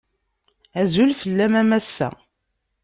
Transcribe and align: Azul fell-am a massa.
Azul 0.81 1.11
fell-am 1.21 1.53
a 1.61 1.63
massa. 1.69 2.09